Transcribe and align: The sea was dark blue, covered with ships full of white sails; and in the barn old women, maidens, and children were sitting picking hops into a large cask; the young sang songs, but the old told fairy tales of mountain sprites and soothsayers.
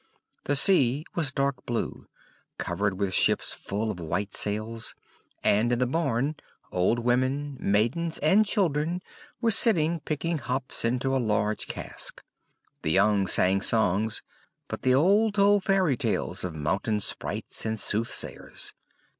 The 0.45 0.55
sea 0.55 1.05
was 1.13 1.31
dark 1.31 1.63
blue, 1.67 2.07
covered 2.57 2.97
with 2.97 3.13
ships 3.13 3.53
full 3.53 3.91
of 3.91 3.99
white 3.99 4.33
sails; 4.33 4.95
and 5.43 5.71
in 5.71 5.77
the 5.77 5.85
barn 5.85 6.37
old 6.71 6.97
women, 6.97 7.55
maidens, 7.59 8.17
and 8.17 8.43
children 8.43 9.03
were 9.41 9.51
sitting 9.51 9.99
picking 9.99 10.39
hops 10.39 10.83
into 10.83 11.15
a 11.15 11.21
large 11.21 11.67
cask; 11.67 12.23
the 12.81 12.89
young 12.89 13.27
sang 13.27 13.61
songs, 13.61 14.23
but 14.67 14.81
the 14.81 14.95
old 14.95 15.35
told 15.35 15.63
fairy 15.65 15.97
tales 15.97 16.43
of 16.43 16.55
mountain 16.55 16.99
sprites 16.99 17.63
and 17.63 17.79
soothsayers. 17.79 18.73